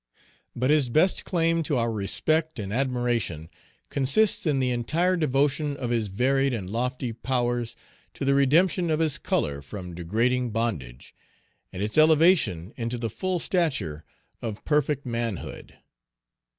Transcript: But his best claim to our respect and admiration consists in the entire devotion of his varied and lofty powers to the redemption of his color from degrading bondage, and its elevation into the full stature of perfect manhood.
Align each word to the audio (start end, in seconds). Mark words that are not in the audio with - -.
But 0.55 0.71
his 0.71 0.89
best 0.89 1.25
claim 1.25 1.61
to 1.61 1.77
our 1.77 1.91
respect 1.91 2.57
and 2.57 2.73
admiration 2.73 3.51
consists 3.91 4.47
in 4.47 4.59
the 4.59 4.71
entire 4.71 5.15
devotion 5.15 5.77
of 5.77 5.91
his 5.91 6.07
varied 6.07 6.55
and 6.55 6.67
lofty 6.67 7.13
powers 7.13 7.75
to 8.15 8.25
the 8.25 8.33
redemption 8.33 8.89
of 8.89 8.99
his 8.99 9.19
color 9.19 9.61
from 9.61 9.93
degrading 9.93 10.49
bondage, 10.49 11.13
and 11.71 11.83
its 11.83 11.99
elevation 11.99 12.73
into 12.77 12.97
the 12.97 13.11
full 13.11 13.37
stature 13.37 14.03
of 14.41 14.65
perfect 14.65 15.05
manhood. 15.05 15.75